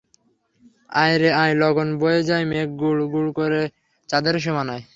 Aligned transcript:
আয় 0.93 1.15
রে 1.21 1.29
আয় 1.41 1.53
লগন 1.61 1.87
বয়ে 2.01 2.21
যায় 2.29 2.45
মেঘ 2.51 2.69
গুড় 2.81 3.01
গুড় 3.13 3.29
করে 3.37 3.61
চাঁদের 4.09 4.35
সীমানায়! 4.43 4.83